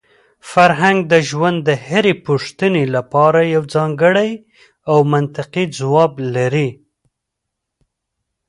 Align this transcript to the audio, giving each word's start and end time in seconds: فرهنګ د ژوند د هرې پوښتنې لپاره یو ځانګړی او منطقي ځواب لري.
فرهنګ 0.51 0.97
د 1.11 1.13
ژوند 1.29 1.57
د 1.67 1.69
هرې 1.87 2.13
پوښتنې 2.25 2.83
لپاره 2.95 3.39
یو 3.53 3.63
ځانګړی 3.75 4.31
او 4.91 4.97
منطقي 5.13 5.65
ځواب 5.77 6.13
لري. 6.35 6.69